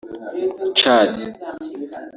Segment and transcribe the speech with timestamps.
[0.79, 1.23] Tchad